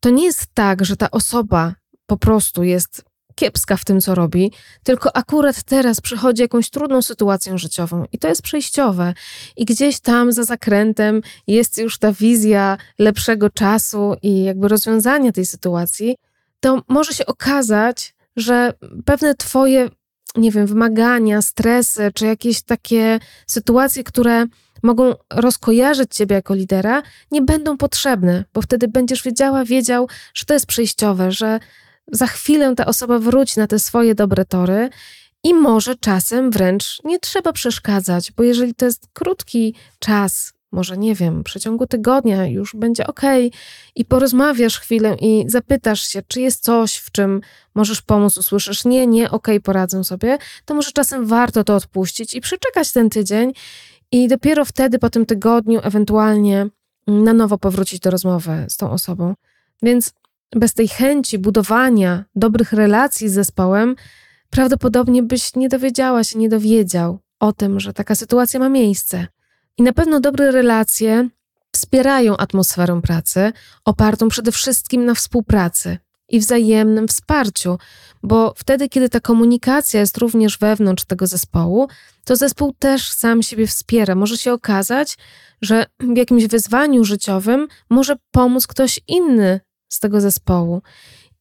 to 0.00 0.10
nie 0.10 0.24
jest 0.24 0.46
tak, 0.54 0.84
że 0.84 0.96
ta 0.96 1.10
osoba 1.10 1.74
po 2.06 2.16
prostu 2.16 2.62
jest 2.62 3.04
kiepska 3.34 3.76
w 3.76 3.84
tym, 3.84 4.00
co 4.00 4.14
robi, 4.14 4.52
tylko 4.82 5.16
akurat 5.16 5.62
teraz 5.62 6.00
przychodzi 6.00 6.42
jakąś 6.42 6.70
trudną 6.70 7.02
sytuacją 7.02 7.58
życiową 7.58 8.04
i 8.12 8.18
to 8.18 8.28
jest 8.28 8.42
przejściowe. 8.42 9.14
I 9.56 9.64
gdzieś 9.64 10.00
tam 10.00 10.32
za 10.32 10.44
zakrętem 10.44 11.20
jest 11.46 11.78
już 11.78 11.98
ta 11.98 12.12
wizja 12.12 12.78
lepszego 12.98 13.50
czasu 13.50 14.16
i 14.22 14.44
jakby 14.44 14.68
rozwiązania 14.68 15.32
tej 15.32 15.46
sytuacji, 15.46 16.16
to 16.60 16.82
może 16.88 17.12
się 17.12 17.26
okazać, 17.26 18.14
że 18.36 18.72
pewne 19.04 19.34
Twoje, 19.34 19.88
nie 20.36 20.50
wiem, 20.50 20.66
wymagania, 20.66 21.42
stresy, 21.42 22.10
czy 22.14 22.26
jakieś 22.26 22.62
takie 22.62 23.20
sytuacje, 23.46 24.04
które 24.04 24.46
mogą 24.82 25.14
rozkojarzyć 25.30 26.14
ciebie 26.14 26.34
jako 26.34 26.54
lidera, 26.54 27.02
nie 27.30 27.42
będą 27.42 27.76
potrzebne, 27.76 28.44
bo 28.54 28.62
wtedy 28.62 28.88
będziesz 28.88 29.22
wiedziała, 29.22 29.64
wiedział, 29.64 30.08
że 30.34 30.44
to 30.44 30.54
jest 30.54 30.66
przejściowe, 30.66 31.32
że 31.32 31.60
za 32.12 32.26
chwilę 32.26 32.74
ta 32.74 32.86
osoba 32.86 33.18
wróci 33.18 33.58
na 33.58 33.66
te 33.66 33.78
swoje 33.78 34.14
dobre 34.14 34.44
tory 34.44 34.90
i 35.44 35.54
może 35.54 35.96
czasem 35.96 36.50
wręcz 36.50 37.00
nie 37.04 37.18
trzeba 37.18 37.52
przeszkadzać, 37.52 38.32
bo 38.32 38.42
jeżeli 38.42 38.74
to 38.74 38.84
jest 38.84 39.06
krótki 39.12 39.74
czas, 39.98 40.52
może 40.74 40.98
nie 40.98 41.14
wiem, 41.14 41.40
w 41.40 41.44
przeciągu 41.44 41.86
tygodnia 41.86 42.46
już 42.46 42.76
będzie 42.76 43.06
ok, 43.06 43.22
i 43.94 44.04
porozmawiasz 44.04 44.78
chwilę 44.78 45.16
i 45.20 45.44
zapytasz 45.46 46.08
się, 46.08 46.22
czy 46.28 46.40
jest 46.40 46.64
coś, 46.64 46.96
w 46.96 47.10
czym 47.10 47.40
możesz 47.74 48.02
pomóc, 48.02 48.38
usłyszysz 48.38 48.84
nie, 48.84 49.06
nie, 49.06 49.30
ok, 49.30 49.46
poradzę 49.62 50.04
sobie, 50.04 50.38
to 50.64 50.74
może 50.74 50.92
czasem 50.92 51.26
warto 51.26 51.64
to 51.64 51.76
odpuścić 51.76 52.34
i 52.34 52.40
przeczekać 52.40 52.92
ten 52.92 53.10
tydzień 53.10 53.52
i 54.12 54.28
dopiero 54.28 54.64
wtedy 54.64 54.98
po 54.98 55.10
tym 55.10 55.26
tygodniu 55.26 55.80
ewentualnie 55.82 56.66
na 57.06 57.32
nowo 57.32 57.58
powrócić 57.58 58.00
do 58.00 58.10
rozmowy 58.10 58.66
z 58.68 58.76
tą 58.76 58.90
osobą. 58.90 59.34
Więc 59.82 60.12
bez 60.56 60.74
tej 60.74 60.88
chęci 60.88 61.38
budowania 61.38 62.24
dobrych 62.34 62.72
relacji 62.72 63.28
z 63.28 63.32
zespołem, 63.32 63.96
prawdopodobnie 64.50 65.22
byś 65.22 65.56
nie 65.56 65.68
dowiedziała 65.68 66.24
się, 66.24 66.38
nie 66.38 66.48
dowiedział 66.48 67.18
o 67.40 67.52
tym, 67.52 67.80
że 67.80 67.92
taka 67.92 68.14
sytuacja 68.14 68.60
ma 68.60 68.68
miejsce. 68.68 69.26
I 69.78 69.82
na 69.82 69.92
pewno 69.92 70.20
dobre 70.20 70.50
relacje 70.50 71.28
wspierają 71.72 72.36
atmosferę 72.36 73.00
pracy, 73.02 73.52
opartą 73.84 74.28
przede 74.28 74.52
wszystkim 74.52 75.04
na 75.04 75.14
współpracy 75.14 75.98
i 76.28 76.40
wzajemnym 76.40 77.08
wsparciu, 77.08 77.78
bo 78.22 78.54
wtedy, 78.56 78.88
kiedy 78.88 79.08
ta 79.08 79.20
komunikacja 79.20 80.00
jest 80.00 80.18
również 80.18 80.58
wewnątrz 80.58 81.04
tego 81.04 81.26
zespołu, 81.26 81.88
to 82.24 82.36
zespół 82.36 82.74
też 82.78 83.10
sam 83.10 83.42
siebie 83.42 83.66
wspiera. 83.66 84.14
Może 84.14 84.36
się 84.36 84.52
okazać, 84.52 85.16
że 85.62 85.86
w 86.00 86.16
jakimś 86.16 86.46
wyzwaniu 86.46 87.04
życiowym 87.04 87.68
może 87.90 88.16
pomóc 88.30 88.66
ktoś 88.66 89.00
inny 89.08 89.60
z 89.88 90.00
tego 90.00 90.20
zespołu. 90.20 90.82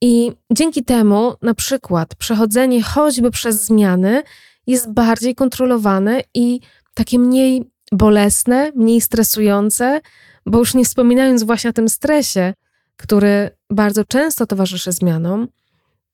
I 0.01 0.31
dzięki 0.51 0.83
temu, 0.83 1.33
na 1.41 1.53
przykład, 1.53 2.15
przechodzenie 2.15 2.83
choćby 2.83 3.31
przez 3.31 3.65
zmiany 3.65 4.23
jest 4.67 4.91
bardziej 4.91 5.35
kontrolowane 5.35 6.21
i 6.33 6.59
takie 6.93 7.19
mniej 7.19 7.72
bolesne, 7.93 8.71
mniej 8.75 9.01
stresujące, 9.01 10.01
bo 10.45 10.59
już 10.59 10.73
nie 10.73 10.85
wspominając 10.85 11.43
właśnie 11.43 11.69
o 11.69 11.73
tym 11.73 11.89
stresie, 11.89 12.53
który 12.97 13.49
bardzo 13.69 14.05
często 14.05 14.45
towarzyszy 14.45 14.91
zmianom, 14.91 15.47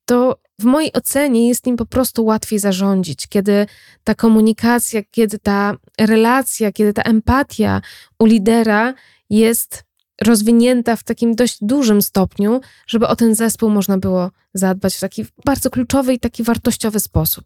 to 0.05 0.39
w 0.59 0.63
mojej 0.63 0.93
ocenie 0.93 1.47
jest 1.47 1.65
nim 1.65 1.77
po 1.77 1.85
prostu 1.85 2.25
łatwiej 2.25 2.59
zarządzić, 2.59 3.27
kiedy 3.27 3.67
ta 4.03 4.15
komunikacja, 4.15 5.01
kiedy 5.11 5.39
ta 5.39 5.75
relacja, 5.99 6.71
kiedy 6.71 6.93
ta 6.93 7.01
empatia 7.01 7.81
u 8.19 8.25
lidera 8.25 8.93
jest 9.29 9.83
rozwinięta 10.21 10.95
w 10.95 11.03
takim 11.03 11.35
dość 11.35 11.57
dużym 11.61 12.01
stopniu, 12.01 12.61
żeby 12.87 13.07
o 13.07 13.15
ten 13.15 13.35
zespół 13.35 13.69
można 13.69 13.97
było 13.97 14.31
zadbać 14.53 14.95
w 14.95 14.99
taki 14.99 15.25
bardzo 15.45 15.69
kluczowy 15.69 16.13
i 16.13 16.19
taki 16.19 16.43
wartościowy 16.43 16.99
sposób. 16.99 17.45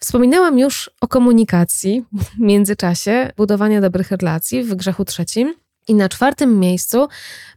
Wspominałam 0.00 0.58
już 0.58 0.90
o 1.00 1.08
komunikacji 1.08 2.04
w 2.12 2.38
międzyczasie 2.38 3.32
budowania 3.36 3.80
dobrych 3.80 4.10
relacji 4.10 4.64
w 4.64 4.74
grzechu 4.74 5.04
trzecim. 5.04 5.54
I 5.88 5.94
na 5.94 6.08
czwartym 6.08 6.60
miejscu 6.60 7.08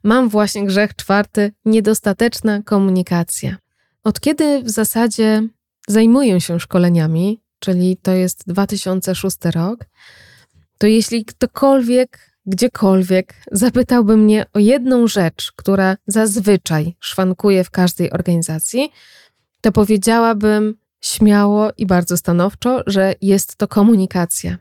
mam 0.03 0.29
właśnie 0.29 0.65
grzech 0.65 0.95
czwarty 0.95 1.51
niedostateczna 1.65 2.61
komunikacja. 2.61 3.57
Od 4.03 4.19
kiedy 4.19 4.63
w 4.63 4.69
zasadzie 4.69 5.41
zajmuję 5.87 6.41
się 6.41 6.59
szkoleniami, 6.59 7.41
czyli 7.59 7.97
to 7.97 8.11
jest 8.11 8.43
2006 8.47 9.37
rok, 9.55 9.85
to 10.77 10.87
jeśli 10.87 11.25
ktokolwiek 11.25 12.31
gdziekolwiek 12.45 13.35
zapytałby 13.51 14.17
mnie 14.17 14.45
o 14.53 14.59
jedną 14.59 15.07
rzecz, 15.07 15.51
która 15.55 15.97
zazwyczaj 16.07 16.95
szwankuje 16.99 17.63
w 17.63 17.71
każdej 17.71 18.11
organizacji, 18.11 18.91
to 19.61 19.71
powiedziałabym 19.71 20.80
śmiało 21.01 21.69
i 21.77 21.85
bardzo 21.85 22.17
stanowczo, 22.17 22.83
że 22.87 23.13
jest 23.21 23.55
to 23.55 23.67
komunikacja. 23.67 24.57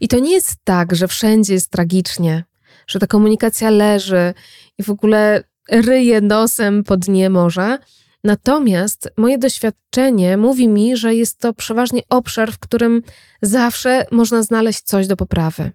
I 0.00 0.08
to 0.08 0.18
nie 0.18 0.32
jest 0.32 0.56
tak, 0.64 0.94
że 0.94 1.08
wszędzie 1.08 1.54
jest 1.54 1.70
tragicznie, 1.70 2.44
że 2.86 2.98
ta 2.98 3.06
komunikacja 3.06 3.70
leży 3.70 4.34
i 4.78 4.82
w 4.82 4.90
ogóle 4.90 5.44
ryje 5.70 6.20
nosem 6.20 6.84
po 6.84 6.96
dnie 6.96 7.30
morza. 7.30 7.78
Natomiast 8.24 9.10
moje 9.16 9.38
doświadczenie 9.38 10.36
mówi 10.36 10.68
mi, 10.68 10.96
że 10.96 11.14
jest 11.14 11.40
to 11.40 11.52
przeważnie 11.52 12.02
obszar, 12.08 12.52
w 12.52 12.58
którym 12.58 13.02
zawsze 13.42 14.06
można 14.10 14.42
znaleźć 14.42 14.80
coś 14.82 15.06
do 15.06 15.16
poprawy 15.16 15.72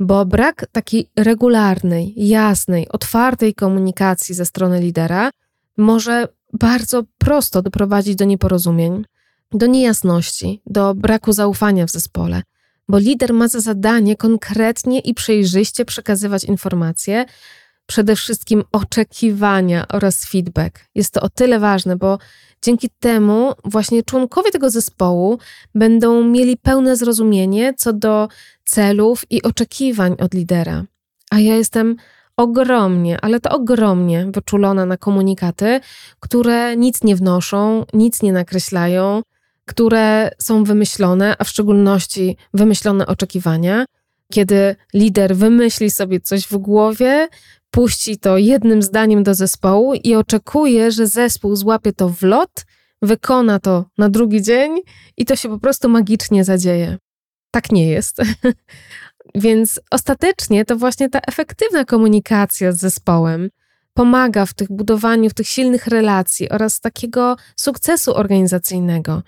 bo 0.00 0.26
brak 0.26 0.66
takiej 0.72 1.10
regularnej, 1.16 2.12
jasnej, 2.16 2.88
otwartej 2.88 3.54
komunikacji 3.54 4.34
ze 4.34 4.46
strony 4.46 4.80
lidera 4.80 5.30
może 5.76 6.28
bardzo 6.52 7.02
prosto 7.18 7.62
doprowadzić 7.62 8.16
do 8.16 8.24
nieporozumień, 8.24 9.04
do 9.52 9.66
niejasności, 9.66 10.62
do 10.66 10.94
braku 10.94 11.32
zaufania 11.32 11.86
w 11.86 11.90
zespole, 11.90 12.42
bo 12.88 12.98
lider 12.98 13.34
ma 13.34 13.48
za 13.48 13.60
zadanie 13.60 14.16
konkretnie 14.16 15.00
i 15.00 15.14
przejrzyście 15.14 15.84
przekazywać 15.84 16.44
informacje, 16.44 17.24
przede 17.86 18.16
wszystkim 18.16 18.64
oczekiwania 18.72 19.88
oraz 19.88 20.24
feedback. 20.26 20.80
Jest 20.94 21.14
to 21.14 21.20
o 21.20 21.28
tyle 21.28 21.58
ważne, 21.58 21.96
bo 21.96 22.18
dzięki 22.62 22.88
temu 23.00 23.52
właśnie 23.64 24.02
członkowie 24.02 24.50
tego 24.50 24.70
zespołu 24.70 25.38
będą 25.74 26.24
mieli 26.24 26.56
pełne 26.56 26.96
zrozumienie 26.96 27.74
co 27.74 27.92
do 27.92 28.28
celów 28.64 29.24
i 29.30 29.42
oczekiwań 29.42 30.16
od 30.20 30.34
lidera. 30.34 30.84
A 31.30 31.40
ja 31.40 31.56
jestem 31.56 31.96
ogromnie, 32.36 33.18
ale 33.22 33.40
to 33.40 33.50
ogromnie 33.50 34.26
wyczulona 34.34 34.86
na 34.86 34.96
komunikaty, 34.96 35.80
które 36.20 36.76
nic 36.76 37.02
nie 37.04 37.16
wnoszą, 37.16 37.84
nic 37.92 38.22
nie 38.22 38.32
nakreślają, 38.32 39.22
które 39.70 40.30
są 40.38 40.64
wymyślone, 40.64 41.34
a 41.38 41.44
w 41.44 41.48
szczególności 41.48 42.36
wymyślone 42.54 43.06
oczekiwania. 43.06 43.84
Kiedy 44.32 44.76
lider 44.94 45.36
wymyśli 45.36 45.90
sobie 45.90 46.20
coś 46.20 46.44
w 46.46 46.56
głowie, 46.56 47.28
puści 47.70 48.18
to 48.18 48.38
jednym 48.38 48.82
zdaniem 48.82 49.22
do 49.22 49.34
zespołu 49.34 49.94
i 49.94 50.14
oczekuje, 50.14 50.90
że 50.90 51.06
zespół 51.06 51.56
złapie 51.56 51.92
to 51.92 52.08
w 52.08 52.22
lot, 52.22 52.66
wykona 53.02 53.58
to 53.58 53.84
na 53.98 54.08
drugi 54.08 54.42
dzień 54.42 54.80
i 55.16 55.24
to 55.24 55.36
się 55.36 55.48
po 55.48 55.58
prostu 55.58 55.88
magicznie 55.88 56.44
zadzieje. 56.44 56.98
Tak 57.50 57.72
nie 57.72 57.88
jest. 57.88 58.16
Więc 59.34 59.80
ostatecznie 59.90 60.64
to 60.64 60.76
właśnie 60.76 61.08
ta 61.08 61.20
efektywna 61.28 61.84
komunikacja 61.84 62.72
z 62.72 62.78
zespołem 62.78 63.50
pomaga 63.94 64.46
w 64.46 64.54
tych 64.54 64.72
budowaniu, 64.72 65.30
w 65.30 65.34
tych 65.34 65.48
silnych 65.48 65.86
relacji 65.86 66.48
oraz 66.48 66.80
takiego 66.80 67.36
sukcesu 67.56 68.14
organizacyjnego. 68.14 69.22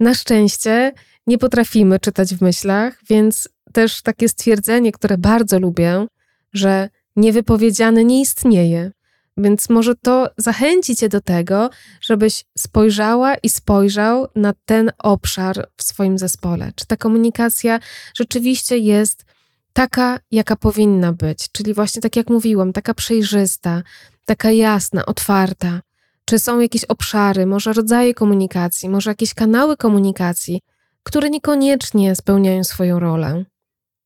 Na 0.00 0.14
szczęście 0.14 0.92
nie 1.26 1.38
potrafimy 1.38 2.00
czytać 2.00 2.34
w 2.34 2.42
myślach, 2.42 3.00
więc 3.08 3.48
też 3.72 4.02
takie 4.02 4.28
stwierdzenie, 4.28 4.92
które 4.92 5.18
bardzo 5.18 5.58
lubię, 5.58 6.06
że 6.52 6.88
niewypowiedziane 7.16 8.04
nie 8.04 8.20
istnieje. 8.20 8.90
Więc 9.36 9.70
może 9.70 9.94
to 9.94 10.30
zachęci 10.36 10.96
cię 10.96 11.08
do 11.08 11.20
tego, 11.20 11.70
żebyś 12.00 12.44
spojrzała 12.58 13.34
i 13.34 13.48
spojrzał 13.48 14.28
na 14.34 14.52
ten 14.64 14.90
obszar 14.98 15.68
w 15.76 15.82
swoim 15.82 16.18
zespole. 16.18 16.72
Czy 16.74 16.86
ta 16.86 16.96
komunikacja 16.96 17.80
rzeczywiście 18.14 18.78
jest 18.78 19.24
taka, 19.72 20.18
jaka 20.30 20.56
powinna 20.56 21.12
być, 21.12 21.52
czyli 21.52 21.74
właśnie 21.74 22.02
tak 22.02 22.16
jak 22.16 22.30
mówiłam, 22.30 22.72
taka 22.72 22.94
przejrzysta, 22.94 23.82
taka 24.24 24.50
jasna, 24.50 25.06
otwarta, 25.06 25.80
Czy 26.28 26.38
są 26.38 26.60
jakieś 26.60 26.84
obszary, 26.84 27.46
może 27.46 27.72
rodzaje 27.72 28.14
komunikacji, 28.14 28.88
może 28.88 29.10
jakieś 29.10 29.34
kanały 29.34 29.76
komunikacji, 29.76 30.60
które 31.02 31.30
niekoniecznie 31.30 32.16
spełniają 32.16 32.64
swoją 32.64 32.98
rolę? 32.98 33.44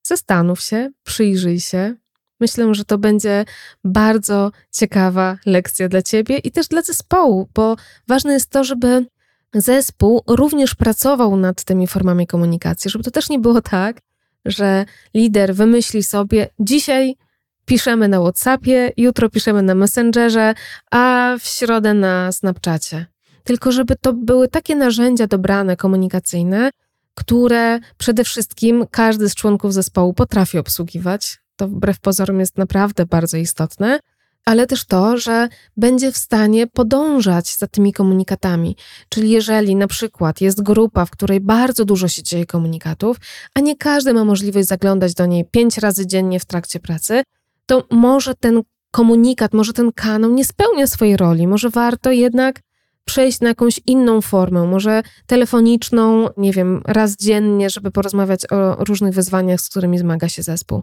Zastanów 0.03 0.61
się, 0.61 0.91
przyjrzyj 1.03 1.61
się. 1.61 1.95
Myślę, 2.41 2.75
że 2.75 2.85
to 2.85 2.99
będzie 2.99 3.45
bardzo 3.85 4.51
ciekawa 4.73 5.39
lekcja 5.47 5.89
dla 5.89 6.03
ciebie 6.03 6.39
i 6.39 6.51
też 6.51 6.69
dla 6.69 6.83
zespołu, 6.83 7.49
bo 7.55 7.77
ważne 8.09 8.33
jest 8.33 8.51
to, 8.51 8.65
żeby 8.65 9.07
zespół 9.55 10.23
również 10.27 10.75
pracował 10.75 11.37
nad 11.37 11.65
tymi 11.65 11.87
formami 11.87 12.27
komunikacji, 12.27 12.91
żeby 12.91 13.05
to 13.05 13.11
też 13.11 13.31
nie 13.31 13.39
było 13.39 13.63
tak, 13.63 14.01
że 14.45 14.85
lider 15.15 15.55
wymyśli 15.55 16.03
sobie 16.03 16.49
dzisiaj 16.61 17.17
piszemy 17.65 18.09
na 18.09 18.21
WhatsAppie, 18.21 18.93
jutro 18.97 19.31
piszemy 19.31 19.63
na 19.63 19.75
Messengerze, 19.75 20.55
a 20.91 21.35
w 21.41 21.47
środę 21.47 21.95
na 21.95 22.33
Snapchacie. 22.33 23.07
Tylko 23.45 23.73
żeby 23.73 23.97
to 23.97 24.13
były 24.13 24.49
takie 24.49 24.77
narzędzia 24.77 25.27
dobrane 25.27 25.77
komunikacyjne, 25.77 26.71
które 27.15 27.79
przede 27.99 28.25
wszystkim 28.25 28.87
każdy 28.91 29.29
z 29.29 29.35
członków 29.35 29.75
zespołu 29.75 30.15
potrafi 30.15 30.59
obsługiwać. 30.59 31.39
To 31.57 31.69
wbrew 31.69 32.01
pozorom 32.01 32.41
jest 32.41 32.59
naprawdę 32.59 33.07
bardzo 33.07 33.37
istotne 33.37 33.99
ale 34.45 34.67
też 34.67 34.85
to, 34.85 35.19
że 35.19 35.49
będzie 35.77 36.13
w 36.13 36.17
stanie 36.17 36.67
podążać 36.67 37.57
za 37.57 37.67
tymi 37.67 37.93
komunikatami. 37.93 38.77
Czyli 39.09 39.31
jeżeli 39.31 39.77
na 39.77 39.87
przykład 39.87 40.41
jest 40.41 40.63
grupa, 40.63 41.05
w 41.05 41.11
której 41.11 41.41
bardzo 41.41 41.85
dużo 41.85 42.09
się 42.09 42.23
dzieje 42.23 42.47
komunikatów, 42.47 43.17
a 43.55 43.61
nie 43.61 43.77
każdy 43.77 44.15
ma 44.15 44.25
możliwość 44.25 44.69
zaglądać 44.69 45.15
do 45.15 45.27
niej 45.27 45.45
pięć 45.45 45.79
razy 45.79 46.07
dziennie 46.07 46.41
w 46.41 46.45
trakcie 46.45 46.81
pracy, 46.81 47.23
to 47.67 47.87
może 47.91 48.35
ten 48.35 48.63
komunikat, 48.91 49.55
może 49.55 49.73
ten 49.73 49.93
kanał 49.93 50.31
nie 50.31 50.45
spełnia 50.45 50.87
swojej 50.87 51.17
roli, 51.17 51.47
może 51.47 51.71
warto 51.71 52.11
jednak 52.11 52.61
przejść 53.05 53.41
na 53.41 53.49
jakąś 53.49 53.81
inną 53.87 54.21
formę, 54.21 54.67
może 54.67 55.03
telefoniczną, 55.27 56.29
nie 56.37 56.53
wiem, 56.53 56.83
raz 56.87 57.17
dziennie, 57.17 57.71
żeby 57.71 57.91
porozmawiać 57.91 58.53
o 58.53 58.85
różnych 58.85 59.15
wyzwaniach, 59.15 59.61
z 59.61 59.69
którymi 59.69 59.99
zmaga 59.99 60.29
się 60.29 60.43
zespół. 60.43 60.83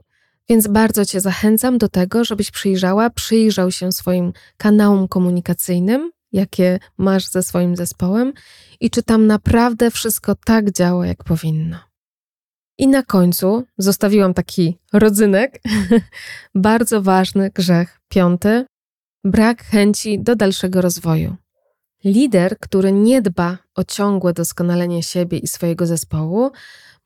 Więc 0.50 0.68
bardzo 0.68 1.06
Cię 1.06 1.22
zachęcam 1.22 1.78
do 1.78 1.90
tego, 1.90 2.24
żebyś 2.24 2.52
przyjrzała, 2.52 3.10
przyjrzał 3.10 3.72
się 3.72 3.92
swoim 3.92 4.34
kanałom 4.58 5.08
komunikacyjnym, 5.08 6.12
jakie 6.32 6.80
masz 6.98 7.28
ze 7.28 7.44
swoim 7.44 7.76
zespołem 7.76 8.34
i 8.80 8.90
czy 8.90 9.04
tam 9.04 9.28
naprawdę 9.28 9.92
wszystko 9.92 10.36
tak 10.46 10.72
działa, 10.72 11.08
jak 11.08 11.24
powinno. 11.24 11.89
I 12.80 12.88
na 12.88 13.04
końcu 13.04 13.64
zostawiłam 13.78 14.34
taki 14.34 14.78
rodzynek, 14.94 15.62
bardzo 16.56 17.02
ważny 17.02 17.50
grzech 17.50 18.00
piąty 18.10 18.66
brak 19.24 19.64
chęci 19.64 20.20
do 20.20 20.36
dalszego 20.36 20.82
rozwoju. 20.82 21.36
Lider, 22.04 22.60
który 22.60 22.92
nie 22.92 23.22
dba 23.22 23.58
o 23.76 23.84
ciągłe 23.84 24.34
doskonalenie 24.34 25.04
siebie 25.04 25.38
i 25.38 25.48
swojego 25.48 25.86
zespołu, 25.86 26.52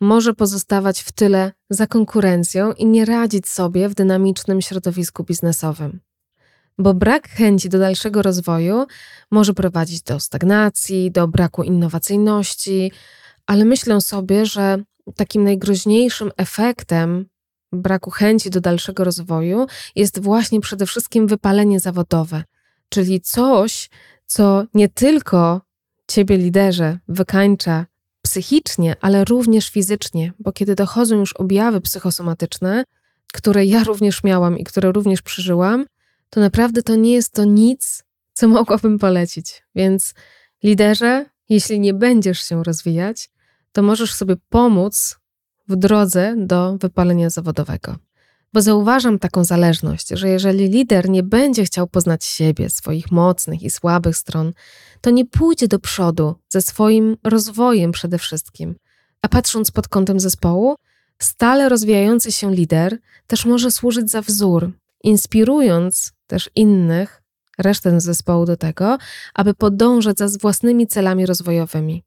może 0.02 0.34
pozostawać 0.34 1.02
w 1.02 1.12
tyle 1.12 1.52
za 1.70 1.88
konkurencją 1.88 2.74
i 2.74 2.86
nie 2.86 3.06
radzić 3.06 3.48
sobie 3.48 3.90
w 3.90 3.96
dynamicznym 3.96 4.62
środowisku 4.62 5.24
biznesowym. 5.24 6.00
Bo 6.78 6.94
brak 6.94 7.30
chęci 7.30 7.70
do 7.70 7.80
dalszego 7.80 8.22
rozwoju 8.22 8.86
może 9.32 9.54
prowadzić 9.54 10.02
do 10.02 10.20
stagnacji, 10.20 11.12
do 11.12 11.28
braku 11.28 11.64
innowacyjności, 11.64 12.92
ale 13.46 13.66
myślę 13.66 14.02
sobie, 14.02 14.46
że 14.46 14.84
takim 15.16 15.44
najgroźniejszym 15.44 16.32
efektem 16.38 17.26
braku 17.72 18.12
chęci 18.12 18.50
do 18.50 18.62
dalszego 18.62 19.04
rozwoju 19.04 19.68
jest 19.96 20.20
właśnie 20.22 20.60
przede 20.60 20.86
wszystkim 20.86 21.28
wypalenie 21.28 21.80
zawodowe, 21.80 22.44
czyli 22.90 23.22
coś, 23.22 23.90
co 24.26 24.66
nie 24.74 24.90
tylko 24.90 25.62
ciebie, 26.08 26.38
liderze, 26.38 27.00
wykańcza 27.08 27.86
psychicznie, 28.22 28.96
ale 29.02 29.26
również 29.26 29.70
fizycznie, 29.70 30.34
bo 30.40 30.52
kiedy 30.52 30.76
dochodzą 30.76 31.20
już 31.20 31.34
objawy 31.34 31.82
psychosomatyczne, 31.82 32.84
które 33.34 33.66
ja 33.66 33.84
również 33.84 34.24
miałam 34.24 34.58
i 34.58 34.64
które 34.64 34.92
również 34.92 35.22
przeżyłam, 35.22 35.86
to 36.30 36.40
naprawdę 36.40 36.84
to 36.84 36.96
nie 36.96 37.14
jest 37.14 37.34
to 37.34 37.46
nic, 37.46 38.04
co 38.34 38.48
mogłabym 38.48 39.00
polecić. 39.00 39.64
Więc 39.76 40.14
liderze, 40.64 41.26
jeśli 41.50 41.80
nie 41.80 41.94
będziesz 41.94 42.50
się 42.50 42.64
rozwijać, 42.64 43.30
to 43.74 43.84
możesz 43.84 44.14
sobie 44.14 44.36
pomóc 44.50 45.18
w 45.68 45.76
drodze 45.76 46.36
do 46.38 46.78
wypalenia 46.78 47.30
zawodowego. 47.30 47.96
Bo 48.54 48.62
zauważam 48.62 49.20
taką 49.20 49.44
zależność, 49.44 50.10
że 50.10 50.30
jeżeli 50.30 50.70
lider 50.70 51.10
nie 51.10 51.24
będzie 51.24 51.64
chciał 51.64 51.88
poznać 51.88 52.26
siebie, 52.26 52.70
swoich 52.70 53.12
mocnych 53.12 53.64
i 53.64 53.70
słabych 53.70 54.18
stron, 54.18 54.54
to 55.02 55.10
nie 55.10 55.26
pójdzie 55.26 55.68
do 55.68 55.80
przodu 55.80 56.36
ze 56.50 56.62
swoim 56.62 57.18
rozwojem 57.24 57.92
przede 57.92 58.18
wszystkim. 58.18 58.76
A 59.22 59.28
patrząc 59.28 59.72
pod 59.72 59.88
kątem 59.88 60.20
zespołu, 60.20 60.76
stale 61.20 61.70
rozwijający 61.70 62.32
się 62.32 62.56
lider 62.56 62.98
też 63.28 63.46
może 63.46 63.72
służyć 63.72 64.12
za 64.12 64.22
wzór, 64.22 64.72
inspirując 65.04 66.14
też 66.28 66.50
innych, 66.56 67.22
resztę 67.58 68.02
zespołu 68.02 68.46
do 68.46 68.58
tego, 68.58 68.98
aby 69.34 69.54
podążać 69.54 70.18
za 70.18 70.28
własnymi 70.42 70.88
celami 70.88 71.26
rozwojowymi. 71.26 72.04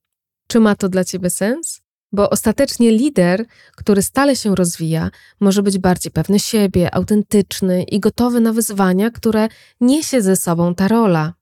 Czy 0.47 0.61
ma 0.61 0.77
to 0.77 0.89
dla 0.89 1.05
Ciebie 1.05 1.31
sens? 1.31 1.81
Bo 2.13 2.31
ostatecznie 2.31 2.91
lider, 2.91 3.45
który 3.77 4.03
stale 4.03 4.37
się 4.37 4.55
rozwija, 4.55 5.11
może 5.41 5.63
być 5.63 5.79
bardziej 5.79 6.13
pewny 6.13 6.39
siebie, 6.39 6.95
autentyczny 6.95 7.83
i 7.83 8.01
gotowy 8.01 8.41
na 8.41 8.53
wyzwania, 8.53 9.11
które 9.11 9.49
niesie 9.81 10.23
ze 10.23 10.37
sobą 10.37 10.75
ta 10.75 10.89
rola. 10.89 11.35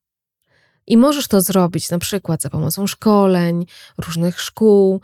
I 0.87 0.97
możesz 0.97 1.29
to 1.29 1.40
zrobić 1.40 1.90
na 1.90 1.99
przykład 1.99 2.43
za 2.43 2.51
pomocą 2.51 2.87
szkoleń, 2.87 3.67
różnych 3.99 4.40
szkół 4.40 5.01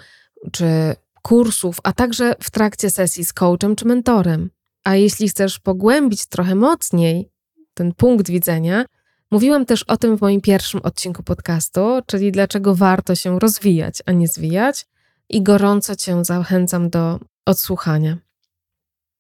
czy 0.53 0.95
kursów, 1.23 1.79
a 1.83 1.93
także 1.93 2.35
w 2.43 2.51
trakcie 2.51 2.91
sesji 2.91 3.25
z 3.25 3.33
coachem 3.33 3.77
czy 3.77 3.85
mentorem. 3.85 4.51
A 4.85 4.97
jeśli 4.97 5.29
chcesz 5.29 5.59
pogłębić 5.59 6.27
trochę 6.27 6.55
mocniej 6.55 7.31
ten 7.75 7.95
punkt 7.95 8.29
widzenia, 8.31 8.85
mówiłam 9.31 9.67
też 9.67 9.83
o 9.83 9.97
tym 9.97 10.19
w 10.19 10.21
moim 10.21 10.41
pierwszym 10.41 10.81
odcinku 10.83 11.23
podcastu, 11.23 12.01
czyli 12.07 12.33
dlaczego 12.33 12.75
warto 12.75 13.15
się 13.15 13.39
rozwijać, 13.39 14.03
a 14.07 14.13
nie 14.13 14.29
zwijać 14.29 14.87
i 15.29 15.43
gorąco 15.43 15.97
Cię 15.97 16.25
zachęcam 16.25 16.91
do 16.91 17.21
odsłuchania. 17.47 18.19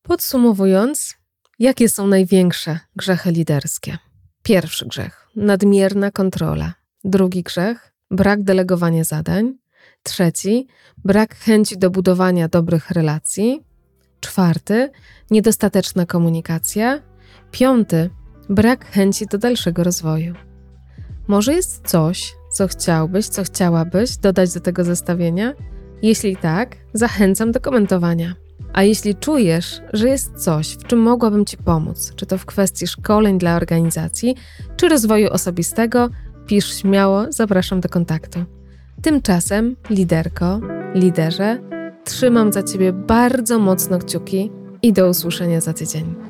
Podsumowując, 0.03 1.15
jakie 1.59 1.89
są 1.89 2.07
największe 2.07 2.79
grzechy 2.97 3.33
liderskie? 3.33 3.99
Pierwszy 4.43 4.87
grzech 4.87 5.29
nadmierna 5.37 6.11
kontrola. 6.11 6.75
Drugi 7.05 7.43
grzech 7.43 7.93
brak 8.11 8.43
delegowania 8.43 9.05
zadań. 9.05 9.55
Trzeci 10.03 10.67
brak 11.05 11.35
chęci 11.35 11.79
do 11.79 11.91
budowania 11.91 12.49
dobrych 12.49 12.91
relacji. 12.91 13.65
Czwarty 14.21 14.91
niedostateczna 15.31 16.07
komunikacja. 16.07 17.03
Piąty 17.51 18.11
brak 18.51 18.85
chęci 18.85 19.27
do 19.27 19.39
dalszego 19.39 19.85
rozwoju. 19.85 20.35
Może 21.29 21.55
jest 21.55 21.89
coś, 21.89 22.35
co 22.53 22.69
chciałbyś, 22.69 23.27
co 23.27 23.45
chciałabyś 23.45 24.17
dodać 24.17 24.55
do 24.55 24.61
tego 24.61 24.85
zestawienia? 24.85 25.53
Jeśli 26.03 26.37
tak, 26.37 26.77
zachęcam 26.93 27.53
do 27.53 27.61
komentowania. 27.61 28.35
A 28.73 28.83
jeśli 28.83 29.15
czujesz, 29.15 29.81
że 29.93 30.09
jest 30.09 30.45
coś, 30.45 30.69
w 30.69 30.85
czym 30.85 30.99
mogłabym 30.99 31.45
Ci 31.45 31.57
pomóc, 31.57 32.13
czy 32.17 32.27
to 32.27 32.39
w 32.39 32.47
kwestii 32.47 32.87
szkoleń 32.87 33.39
dla 33.39 33.57
organizacji, 33.57 34.37
czy 34.77 34.89
rozwoju 34.89 35.31
osobistego, 35.31 36.09
pisz 36.47 36.75
śmiało, 36.75 37.27
zapraszam 37.29 37.81
do 37.81 37.89
kontaktu. 37.89 38.45
Tymczasem, 39.03 39.77
liderko, 39.91 40.61
liderze, 40.95 41.59
trzymam 42.05 42.53
za 42.53 42.63
Ciebie 42.63 42.93
bardzo 42.93 43.59
mocno 43.59 43.99
kciuki 43.99 44.51
i 44.83 44.93
do 44.93 45.09
usłyszenia 45.09 45.61
za 45.61 45.73
tydzień. 45.73 46.30